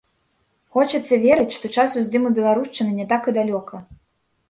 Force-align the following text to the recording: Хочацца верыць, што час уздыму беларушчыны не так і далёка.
Хочацца 0.77 1.19
верыць, 1.27 1.53
што 1.57 1.65
час 1.77 2.01
уздыму 2.03 2.35
беларушчыны 2.41 2.91
не 3.01 3.09
так 3.15 3.23
і 3.33 3.39
далёка. 3.41 3.75